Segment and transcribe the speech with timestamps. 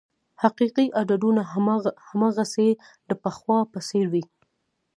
[0.41, 1.41] حقیقي عددونه
[2.13, 2.69] هماغسې
[3.09, 4.23] د پخوا په څېر وې.